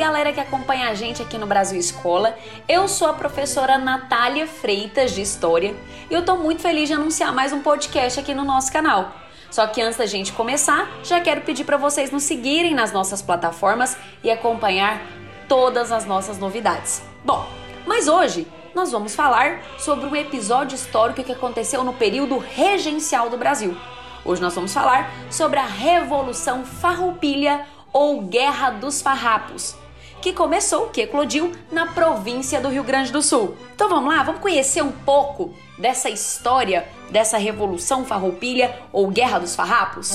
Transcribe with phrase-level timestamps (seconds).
[0.00, 2.34] galera que acompanha a gente aqui no Brasil Escola.
[2.66, 5.76] Eu sou a professora Natália Freitas de História
[6.10, 9.12] e eu tô muito feliz de anunciar mais um podcast aqui no nosso canal.
[9.50, 13.20] Só que antes da gente começar, já quero pedir para vocês nos seguirem nas nossas
[13.20, 15.02] plataformas e acompanhar
[15.46, 17.02] todas as nossas novidades.
[17.22, 17.46] Bom,
[17.86, 23.36] mas hoje nós vamos falar sobre um episódio histórico que aconteceu no período regencial do
[23.36, 23.76] Brasil.
[24.24, 29.76] Hoje nós vamos falar sobre a Revolução Farroupilha ou Guerra dos Farrapos,
[30.20, 33.56] que começou, que eclodiu na província do Rio Grande do Sul.
[33.74, 39.56] Então vamos lá, vamos conhecer um pouco dessa história dessa Revolução Farroupilha ou Guerra dos
[39.56, 40.14] Farrapos?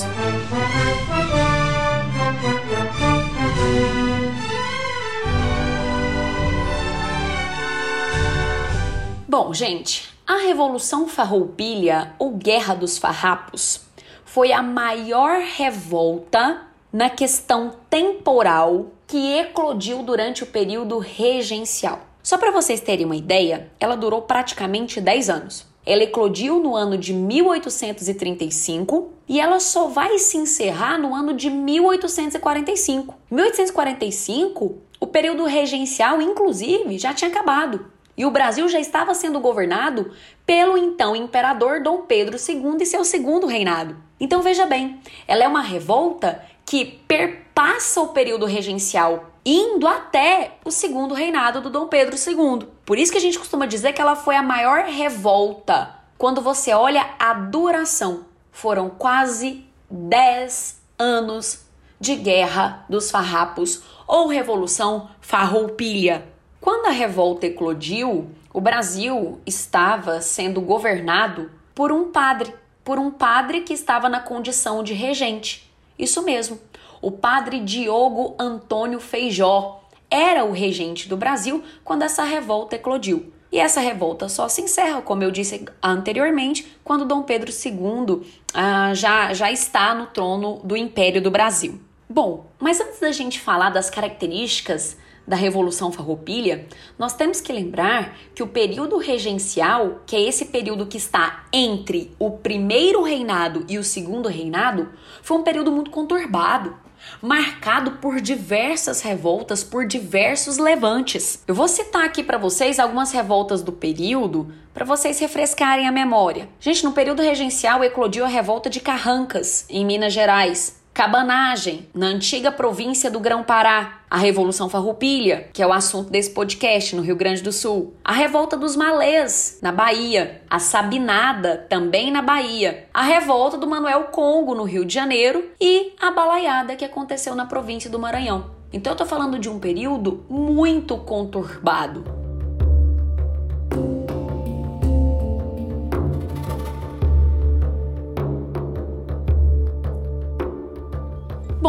[9.28, 13.84] Bom, gente, a Revolução Farroupilha ou Guerra dos Farrapos
[14.24, 22.00] foi a maior revolta na questão temporal que eclodiu durante o período regencial.
[22.22, 25.76] Só para vocês terem uma ideia, ela durou praticamente 10 anos.
[25.86, 31.48] Ela eclodiu no ano de 1835 e ela só vai se encerrar no ano de
[31.48, 33.14] 1845.
[33.30, 37.86] 1845, o período regencial, inclusive, já tinha acabado.
[38.16, 40.10] E o Brasil já estava sendo governado
[40.44, 43.96] pelo então imperador Dom Pedro II e seu segundo reinado.
[44.18, 50.70] Então veja bem, ela é uma revolta que perpassa o período regencial, indo até o
[50.72, 52.66] segundo reinado do Dom Pedro II.
[52.84, 55.94] Por isso que a gente costuma dizer que ela foi a maior revolta.
[56.18, 61.64] Quando você olha a duração, foram quase 10 anos
[62.00, 66.26] de guerra dos farrapos ou revolução farroupilha.
[66.60, 73.60] Quando a revolta eclodiu, o Brasil estava sendo governado por um padre, por um padre
[73.60, 75.65] que estava na condição de regente.
[75.98, 76.58] Isso mesmo,
[77.00, 83.32] o padre Diogo Antônio Feijó era o regente do Brasil quando essa revolta eclodiu.
[83.50, 88.92] E essa revolta só se encerra, como eu disse anteriormente, quando Dom Pedro II ah,
[88.92, 91.80] já, já está no trono do Império do Brasil.
[92.08, 94.96] Bom, mas antes da gente falar das características
[95.26, 96.66] da Revolução Farroupilha,
[96.98, 102.14] nós temos que lembrar que o período regencial, que é esse período que está entre
[102.18, 104.88] o primeiro reinado e o segundo reinado,
[105.22, 106.76] foi um período muito conturbado,
[107.20, 111.42] marcado por diversas revoltas, por diversos levantes.
[111.46, 116.48] Eu vou citar aqui para vocês algumas revoltas do período para vocês refrescarem a memória.
[116.60, 120.84] Gente, no período regencial eclodiu a revolta de Carrancas, em Minas Gerais.
[120.96, 124.00] Cabanagem, na antiga província do Grão-Pará.
[124.08, 127.92] A Revolução Farroupilha, que é o assunto desse podcast no Rio Grande do Sul.
[128.02, 130.40] A Revolta dos Malês, na Bahia.
[130.48, 132.88] A Sabinada, também na Bahia.
[132.94, 135.50] A Revolta do Manuel Congo, no Rio de Janeiro.
[135.60, 138.52] E a Balaiada, que aconteceu na província do Maranhão.
[138.72, 142.25] Então eu tô falando de um período muito conturbado.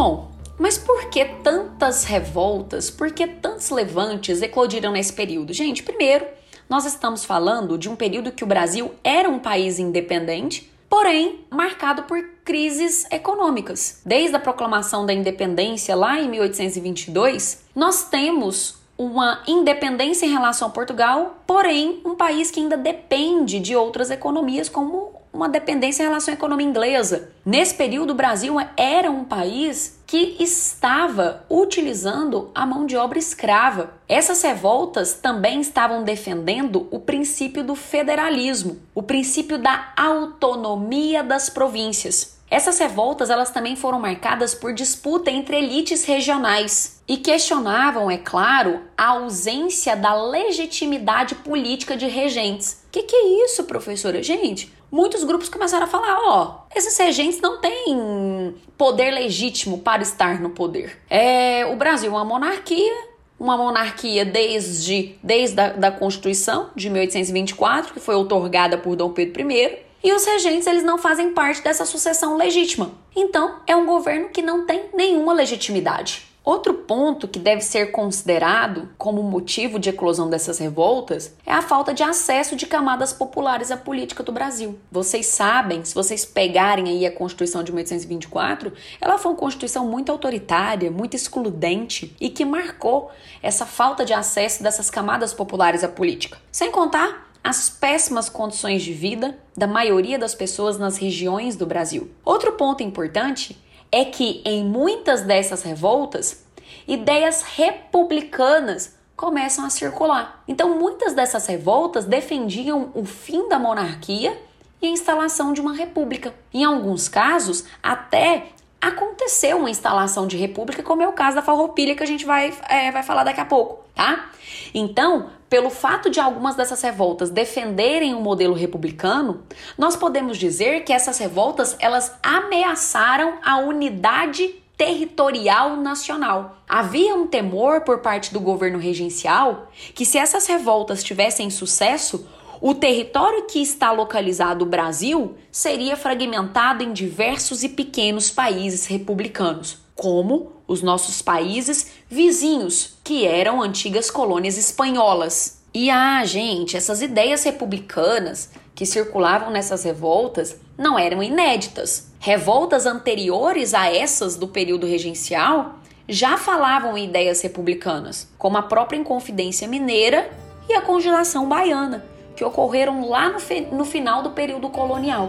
[0.00, 5.52] Bom, mas por que tantas revoltas, por que tantos levantes eclodiram nesse período?
[5.52, 6.24] Gente, primeiro,
[6.68, 12.04] nós estamos falando de um período que o Brasil era um país independente, porém marcado
[12.04, 14.00] por crises econômicas.
[14.06, 20.70] Desde a proclamação da independência lá em 1822, nós temos uma independência em relação a
[20.70, 26.34] Portugal, porém um país que ainda depende de outras economias como uma dependência em relação
[26.34, 27.30] à economia inglesa.
[27.46, 33.92] Nesse período, o Brasil era um país que estava utilizando a mão de obra escrava.
[34.08, 42.38] Essas revoltas também estavam defendendo o princípio do federalismo, o princípio da autonomia das províncias.
[42.50, 48.80] Essas revoltas elas também foram marcadas por disputa entre elites regionais e questionavam, é claro,
[48.96, 52.82] a ausência da legitimidade política de regentes.
[52.88, 54.22] O que, que é isso, professora?
[54.22, 60.40] Gente, muitos grupos começaram a falar: ó, esses regentes não têm poder legítimo para estar
[60.40, 60.98] no poder.
[61.08, 62.94] É, o Brasil é uma monarquia,
[63.38, 69.50] uma monarquia desde, desde a da Constituição de 1824, que foi otorgada por Dom Pedro
[69.50, 72.92] I e os regentes eles não fazem parte dessa sucessão legítima.
[73.14, 76.27] Então, é um governo que não tem nenhuma legitimidade.
[76.48, 81.92] Outro ponto que deve ser considerado como motivo de eclosão dessas revoltas é a falta
[81.92, 84.78] de acesso de camadas populares à política do Brasil.
[84.90, 90.10] Vocês sabem, se vocês pegarem aí a Constituição de 1824, ela foi uma Constituição muito
[90.10, 93.10] autoritária, muito excludente e que marcou
[93.42, 96.38] essa falta de acesso dessas camadas populares à política.
[96.50, 102.10] Sem contar as péssimas condições de vida da maioria das pessoas nas regiões do Brasil.
[102.24, 103.54] Outro ponto importante
[103.90, 106.44] é que em muitas dessas revoltas
[106.86, 110.42] ideias republicanas começam a circular.
[110.46, 114.40] Então, muitas dessas revoltas defendiam o fim da monarquia
[114.80, 116.32] e a instalação de uma república.
[116.54, 118.46] Em alguns casos, até
[118.80, 122.52] aconteceu uma instalação de república, como é o caso da Farroupilha, que a gente vai,
[122.68, 124.30] é, vai falar daqui a pouco, tá?
[124.74, 129.42] Então, pelo fato de algumas dessas revoltas defenderem o modelo republicano,
[129.76, 136.58] nós podemos dizer que essas revoltas elas ameaçaram a unidade territorial nacional.
[136.68, 142.28] Havia um temor por parte do governo regencial que se essas revoltas tivessem sucesso,
[142.60, 149.78] o território que está localizado o Brasil seria fragmentado em diversos e pequenos países republicanos,
[149.94, 155.62] como os nossos países vizinhos, que eram antigas colônias espanholas.
[155.72, 162.12] E ah, gente, essas ideias republicanas que circulavam nessas revoltas não eram inéditas.
[162.18, 165.76] Revoltas anteriores a essas do período regencial
[166.08, 170.28] já falavam em ideias republicanas, como a própria Inconfidência Mineira
[170.68, 173.38] e a Congelação Baiana que ocorreram lá no,
[173.76, 175.28] no final do período colonial.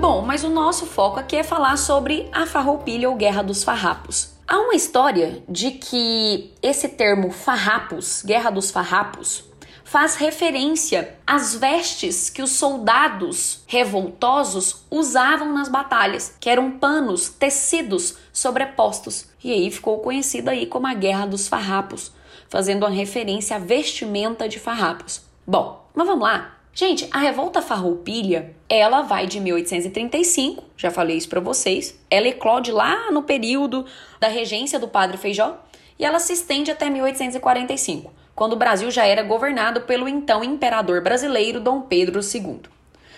[0.00, 4.34] Bom, mas o nosso foco aqui é falar sobre a Farroupilha ou Guerra dos Farrapos.
[4.48, 9.44] Há uma história de que esse termo farrapos, Guerra dos Farrapos,
[9.86, 18.16] faz referência às vestes que os soldados revoltosos usavam nas batalhas, que eram panos, tecidos
[18.32, 19.28] sobrepostos.
[19.42, 22.12] E aí ficou conhecida aí como a Guerra dos Farrapos,
[22.48, 25.22] fazendo uma referência à vestimenta de farrapos.
[25.46, 26.56] Bom, mas vamos lá.
[26.74, 31.96] Gente, a revolta farroupilha, ela vai de 1835, já falei isso para vocês.
[32.10, 33.86] Ela eclode lá no período
[34.18, 35.56] da regência do Padre Feijó
[35.96, 41.00] e ela se estende até 1845 quando o Brasil já era governado pelo então imperador
[41.00, 42.60] brasileiro Dom Pedro II.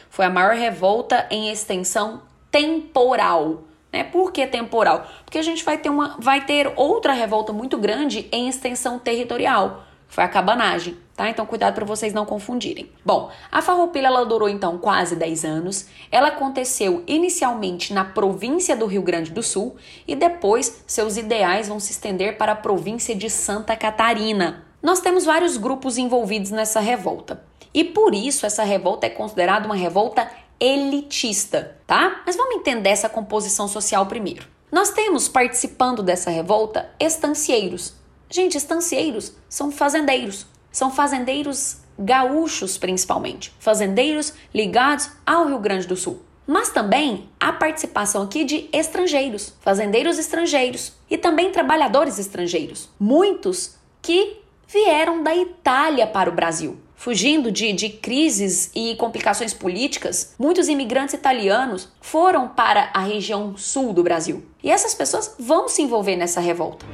[0.08, 3.64] Foi a maior revolta em extensão temporal.
[3.92, 4.04] Né?
[4.04, 5.06] Por que temporal?
[5.24, 9.84] Porque a gente vai ter, uma, vai ter outra revolta muito grande em extensão territorial.
[10.06, 11.28] Foi a cabanagem, tá?
[11.28, 12.90] Então cuidado para vocês não confundirem.
[13.04, 15.86] Bom, a farroupilha ela durou então quase 10 anos.
[16.10, 19.76] Ela aconteceu inicialmente na província do Rio Grande do Sul
[20.06, 24.67] e depois seus ideais vão se estender para a província de Santa Catarina.
[24.82, 27.42] Nós temos vários grupos envolvidos nessa revolta.
[27.74, 30.30] E por isso essa revolta é considerada uma revolta
[30.60, 32.22] elitista, tá?
[32.26, 34.46] Mas vamos entender essa composição social primeiro.
[34.70, 37.94] Nós temos participando dessa revolta estancieiros.
[38.30, 40.46] Gente, estancieiros são fazendeiros.
[40.70, 43.52] São fazendeiros gaúchos, principalmente.
[43.58, 46.22] Fazendeiros ligados ao Rio Grande do Sul.
[46.46, 52.88] Mas também há participação aqui de estrangeiros, fazendeiros estrangeiros e também trabalhadores estrangeiros.
[52.98, 56.78] Muitos que vieram da Itália para o Brasil.
[56.94, 63.92] Fugindo de, de crises e complicações políticas, muitos imigrantes italianos foram para a região sul
[63.92, 64.44] do Brasil.
[64.62, 66.84] E essas pessoas vão se envolver nessa revolta.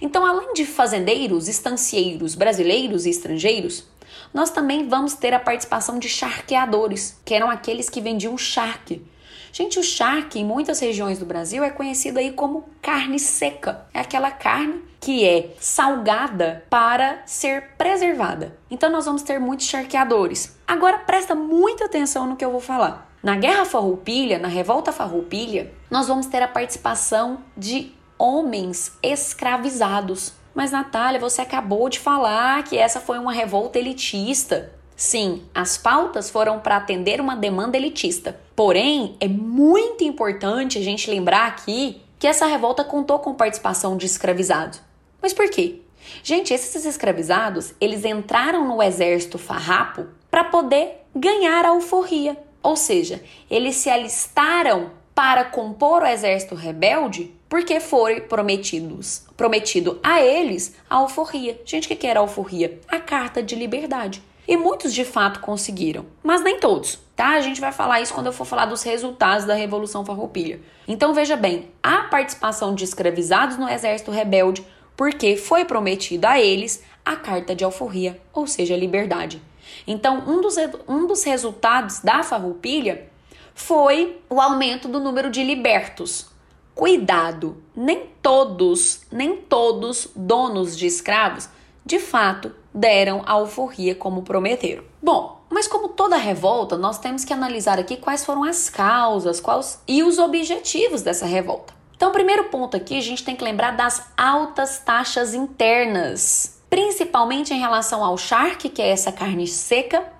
[0.00, 3.84] Então, além de fazendeiros, estancieiros brasileiros e estrangeiros,
[4.32, 9.04] nós também vamos ter a participação de charqueadores, que eram aqueles que vendiam charque.
[9.52, 13.86] Gente, o charque em muitas regiões do Brasil é conhecido aí como carne seca.
[13.92, 18.56] É aquela carne que é salgada para ser preservada.
[18.70, 20.56] Então nós vamos ter muitos charqueadores.
[20.66, 23.12] Agora presta muita atenção no que eu vou falar.
[23.22, 30.32] Na Guerra Farroupilha, na Revolta Farroupilha, nós vamos ter a participação de homens escravizados.
[30.54, 34.72] Mas, Natália, você acabou de falar que essa foi uma revolta elitista.
[34.94, 38.38] Sim, as pautas foram para atender uma demanda elitista.
[38.54, 44.06] Porém, é muito importante a gente lembrar aqui que essa revolta contou com participação de
[44.06, 44.80] escravizados.
[45.20, 45.80] Mas por quê?
[46.22, 52.36] Gente, esses escravizados, eles entraram no exército farrapo para poder ganhar a alforria.
[52.62, 60.22] Ou seja, eles se alistaram para compor o exército rebelde porque foi prometidos, prometido a
[60.22, 61.60] eles a alforria.
[61.66, 62.80] Gente, o que era a alforria?
[62.88, 64.22] A carta de liberdade.
[64.48, 67.32] E muitos de fato conseguiram, mas nem todos, tá?
[67.32, 70.62] A gente vai falar isso quando eu for falar dos resultados da Revolução Farroupilha.
[70.88, 74.66] Então veja bem, a participação de escravizados no exército rebelde
[74.96, 79.42] porque foi prometido a eles a carta de alforria, ou seja, liberdade.
[79.86, 80.56] Então, um dos,
[80.88, 83.10] um dos resultados da Farroupilha
[83.54, 86.31] foi o aumento do número de libertos,
[86.74, 91.48] Cuidado, nem todos, nem todos donos de escravos
[91.84, 94.84] de fato deram a alforria como prometeram.
[95.02, 99.82] Bom, Mas como toda revolta, nós temos que analisar aqui quais foram as causas quais,
[99.86, 101.74] e os objetivos dessa revolta.
[101.94, 107.60] Então, primeiro ponto aqui, a gente tem que lembrar das altas taxas internas, principalmente em
[107.60, 110.10] relação ao charque, que é essa carne seca,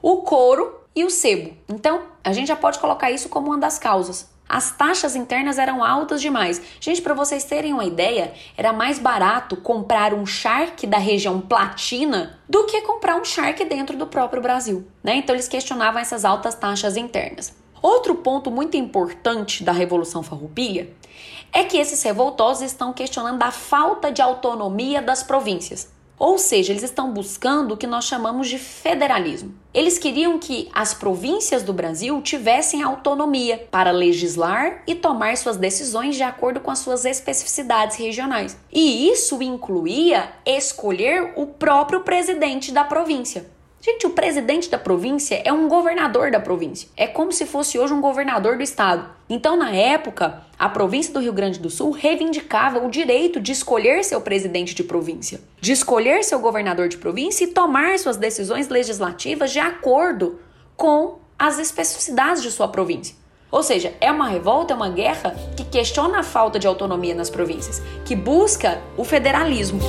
[0.00, 1.54] o couro e o sebo.
[1.68, 4.26] Então, a gente já pode colocar isso como uma das causas.
[4.48, 6.62] As taxas internas eram altas demais.
[6.80, 12.38] Gente, para vocês terem uma ideia, era mais barato comprar um charque da região platina
[12.48, 15.16] do que comprar um charque dentro do próprio Brasil, né?
[15.16, 17.54] Então eles questionavam essas altas taxas internas.
[17.82, 20.88] Outro ponto muito importante da Revolução Farroupilha
[21.52, 25.97] é que esses revoltosos estão questionando a falta de autonomia das províncias.
[26.18, 29.54] Ou seja, eles estão buscando o que nós chamamos de federalismo.
[29.72, 36.16] Eles queriam que as províncias do Brasil tivessem autonomia para legislar e tomar suas decisões
[36.16, 38.56] de acordo com as suas especificidades regionais.
[38.72, 43.57] E isso incluía escolher o próprio presidente da província.
[43.80, 46.88] Gente, o presidente da província é um governador da província.
[46.96, 49.08] É como se fosse hoje um governador do estado.
[49.30, 54.04] Então, na época, a província do Rio Grande do Sul reivindicava o direito de escolher
[54.04, 59.52] seu presidente de província, de escolher seu governador de província e tomar suas decisões legislativas
[59.52, 60.40] de acordo
[60.76, 63.14] com as especificidades de sua província.
[63.50, 67.30] Ou seja, é uma revolta, é uma guerra que questiona a falta de autonomia nas
[67.30, 69.80] províncias, que busca o federalismo.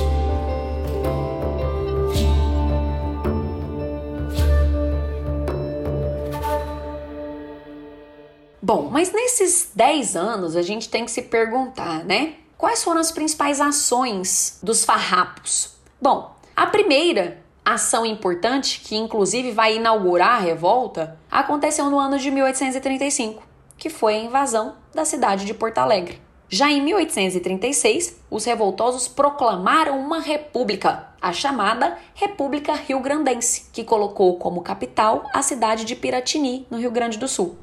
[8.72, 12.34] Bom, mas nesses 10 anos a gente tem que se perguntar, né?
[12.56, 15.72] Quais foram as principais ações dos farrapos?
[16.00, 22.30] Bom, a primeira ação importante, que inclusive vai inaugurar a revolta, aconteceu no ano de
[22.30, 23.42] 1835,
[23.76, 26.22] que foi a invasão da cidade de Porto Alegre.
[26.48, 34.38] Já em 1836, os revoltosos proclamaram uma república, a chamada República Rio Grandense, que colocou
[34.38, 37.58] como capital a cidade de Piratini, no Rio Grande do Sul.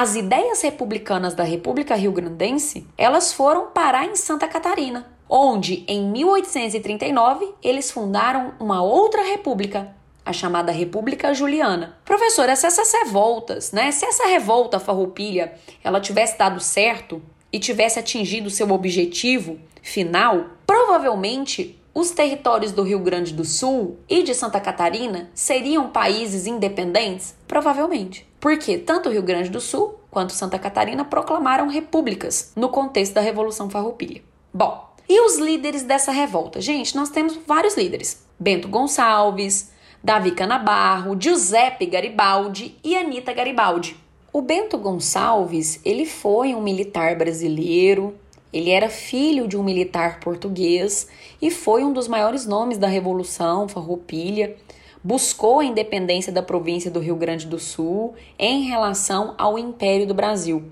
[0.00, 7.52] As ideias republicanas da República Rio-Grandense, elas foram parar em Santa Catarina, onde em 1839
[7.62, 9.97] eles fundaram uma outra república,
[10.28, 11.96] a chamada República Juliana.
[12.04, 17.98] Professora, se essas revoltas, né, se essa revolta farroupilha, ela tivesse dado certo e tivesse
[17.98, 24.60] atingido seu objetivo final, provavelmente os territórios do Rio Grande do Sul e de Santa
[24.60, 27.34] Catarina seriam países independentes?
[27.46, 28.28] Provavelmente.
[28.38, 33.22] Porque tanto o Rio Grande do Sul quanto Santa Catarina proclamaram repúblicas no contexto da
[33.22, 34.22] Revolução Farroupilha.
[34.52, 36.60] Bom, e os líderes dessa revolta?
[36.60, 39.70] Gente, nós temos vários líderes: Bento Gonçalves,
[40.02, 43.96] Davi Canabarro, Giuseppe Garibaldi e Anita Garibaldi.
[44.32, 48.14] O Bento Gonçalves, ele foi um militar brasileiro,
[48.52, 51.08] ele era filho de um militar português
[51.42, 54.56] e foi um dos maiores nomes da Revolução Farroupilha.
[55.02, 60.14] Buscou a independência da província do Rio Grande do Sul em relação ao Império do
[60.14, 60.64] Brasil.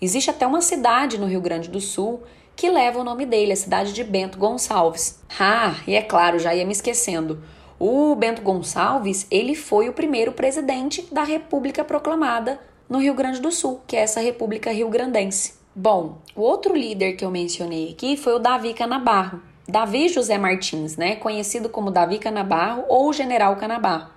[0.00, 2.22] Existe até uma cidade no Rio Grande do Sul
[2.54, 5.20] que leva o nome dele, a cidade de Bento Gonçalves.
[5.38, 7.42] Ah, e é claro, já ia me esquecendo.
[7.80, 12.58] O Bento Gonçalves, ele foi o primeiro presidente da República proclamada
[12.88, 15.54] no Rio Grande do Sul, que é essa República Rio-Grandense.
[15.76, 19.40] Bom, o outro líder que eu mencionei aqui foi o Davi Canabarro.
[19.68, 21.14] Davi José Martins, né?
[21.14, 24.10] Conhecido como Davi Canabarro ou General Canabarro.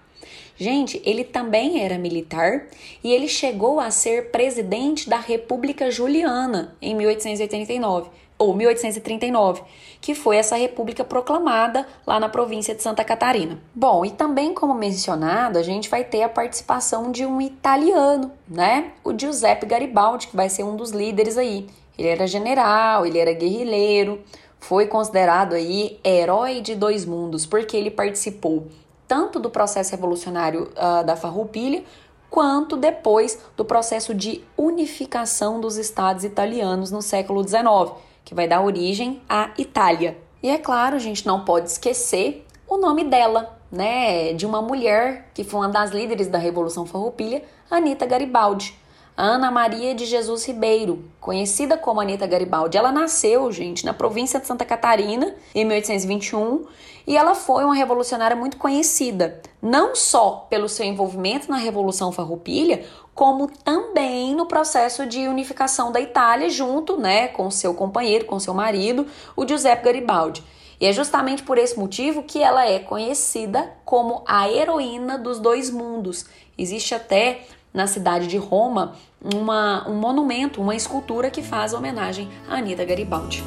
[0.57, 2.67] Gente, ele também era militar
[3.03, 8.09] e ele chegou a ser presidente da República Juliana em 1889
[8.41, 9.62] ou 1839,
[10.01, 13.60] que foi essa república proclamada lá na província de Santa Catarina.
[13.74, 18.93] Bom, e também como mencionado, a gente vai ter a participação de um italiano, né?
[19.03, 21.67] O Giuseppe Garibaldi, que vai ser um dos líderes aí.
[21.95, 24.24] Ele era general, ele era guerrilheiro,
[24.60, 28.69] foi considerado aí herói de dois mundos, porque ele participou
[29.07, 31.83] tanto do processo revolucionário uh, da Farroupilha,
[32.27, 38.61] quanto depois do processo de unificação dos estados italianos no século XIX que vai dar
[38.61, 40.17] origem à Itália.
[40.41, 45.29] E é claro, a gente não pode esquecer o nome dela, né, de uma mulher
[45.33, 48.77] que foi uma das líderes da Revolução Farroupilha, Anita Garibaldi.
[49.23, 52.75] Ana Maria de Jesus Ribeiro, conhecida como Anita Garibaldi.
[52.75, 56.65] Ela nasceu, gente, na província de Santa Catarina em 1821
[57.05, 62.83] e ela foi uma revolucionária muito conhecida, não só pelo seu envolvimento na Revolução Farroupilha,
[63.13, 68.55] como também no processo de unificação da Itália junto, né, com seu companheiro, com seu
[68.55, 70.43] marido, o Giuseppe Garibaldi.
[70.79, 75.69] E é justamente por esse motivo que ela é conhecida como a heroína dos dois
[75.69, 76.25] mundos.
[76.57, 82.55] Existe até na cidade de Roma uma, um monumento, uma escultura que faz homenagem a
[82.55, 83.43] Anita Garibaldi.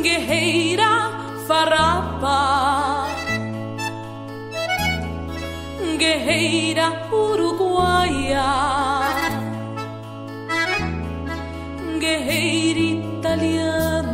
[0.00, 1.10] Guerreira
[1.48, 3.08] farrapa,
[5.98, 8.44] guerreira uruguaia,
[11.98, 14.10] guerreira italiana.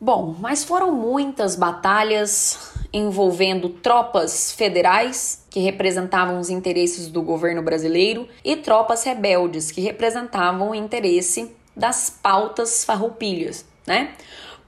[0.00, 8.28] Bom, mas foram muitas batalhas envolvendo tropas federais que representavam os interesses do governo brasileiro
[8.44, 14.14] e tropas rebeldes que representavam o interesse das pautas farroupilhas, né?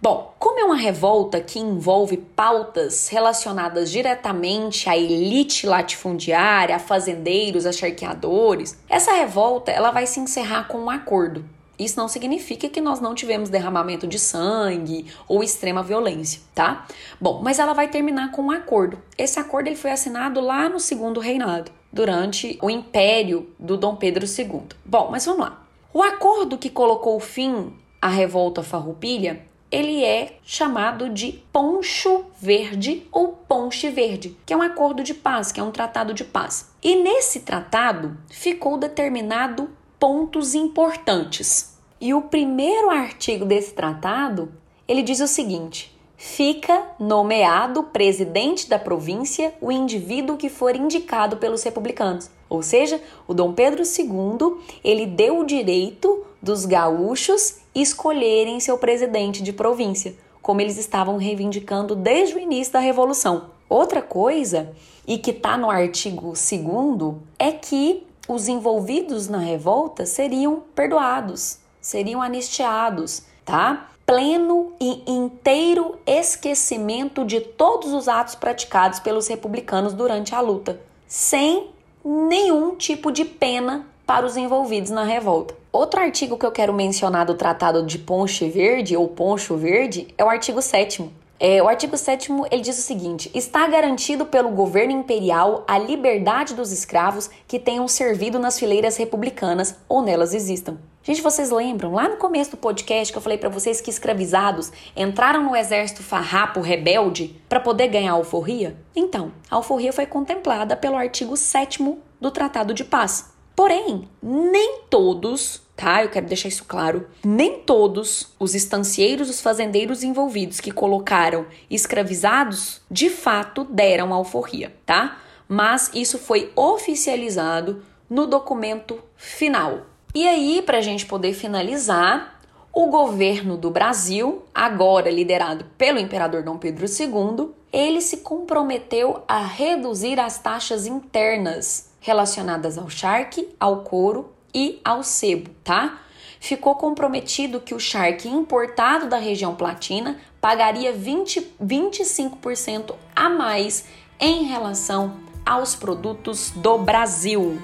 [0.01, 7.67] Bom, como é uma revolta que envolve pautas relacionadas diretamente à elite latifundiária, a fazendeiros,
[7.67, 11.45] a charqueadores, essa revolta ela vai se encerrar com um acordo,
[11.85, 16.87] isso não significa que nós não tivemos derramamento de sangue ou extrema violência, tá?
[17.21, 19.01] Bom, mas ela vai terminar com um acordo.
[19.17, 24.25] Esse acordo ele foi assinado lá no segundo reinado, durante o império do Dom Pedro
[24.25, 24.63] II.
[24.85, 25.63] Bom, mas vamos lá.
[25.93, 33.29] O acordo que colocou fim à revolta farroupilha ele é chamado de Poncho Verde ou
[33.29, 36.71] Ponche Verde, que é um acordo de paz, que é um tratado de paz.
[36.83, 41.72] E nesse tratado ficou determinado pontos importantes.
[42.05, 44.53] E o primeiro artigo desse tratado,
[44.89, 51.63] ele diz o seguinte: fica nomeado presidente da província o indivíduo que for indicado pelos
[51.63, 52.29] republicanos.
[52.51, 59.41] Ou seja, o Dom Pedro II, ele deu o direito dos gaúchos escolherem seu presidente
[59.41, 63.51] de província, como eles estavam reivindicando desde o início da revolução.
[63.69, 64.75] Outra coisa,
[65.07, 72.23] e que está no artigo 2 é que os envolvidos na revolta seriam perdoados, seriam
[72.23, 73.91] anistiados, tá?
[74.07, 81.69] Pleno e inteiro esquecimento de todos os atos praticados pelos republicanos durante a luta, sem
[82.05, 85.55] nenhum tipo de pena para os envolvidos na revolta.
[85.71, 90.25] Outro artigo que eu quero mencionar do Tratado de Ponche Verde ou Poncho Verde é
[90.25, 91.11] o artigo 7
[91.45, 96.55] é, o artigo 7 ele diz o seguinte: está garantido pelo governo imperial a liberdade
[96.55, 100.79] dos escravos que tenham servido nas fileiras republicanas ou nelas existam.
[101.03, 104.71] Gente, vocês lembram lá no começo do podcast que eu falei para vocês que escravizados
[104.95, 108.77] entraram no exército farrapo rebelde para poder ganhar a alforria?
[108.95, 113.33] Então, a alforria foi contemplada pelo artigo 7 do Tratado de Paz.
[113.57, 116.05] Porém, nem todos tá?
[116.05, 117.09] Eu quero deixar isso claro.
[117.25, 125.19] Nem todos os estancieiros, os fazendeiros envolvidos que colocaram escravizados, de fato deram alforria, tá?
[125.49, 129.87] Mas isso foi oficializado no documento final.
[130.15, 132.41] E aí, para a gente poder finalizar,
[132.73, 139.45] o governo do Brasil, agora liderado pelo imperador Dom Pedro II, ele se comprometeu a
[139.45, 146.01] reduzir as taxas internas relacionadas ao charque, ao couro e ao sebo, tá?
[146.41, 153.85] Ficou comprometido que o charque importado da região platina pagaria 20, 25% a mais
[154.19, 157.61] em relação aos produtos do Brasil.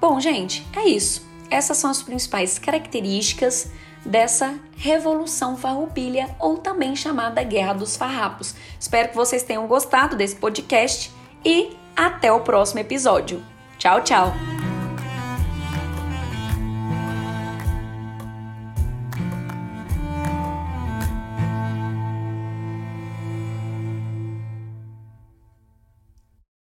[0.00, 1.26] Bom, gente, é isso.
[1.50, 3.70] Essas são as principais características
[4.04, 8.54] dessa Revolução Farroupilha, ou também chamada Guerra dos Farrapos.
[8.78, 11.10] Espero que vocês tenham gostado desse podcast
[11.42, 13.42] e até o próximo episódio.
[13.78, 14.53] Tchau, tchau!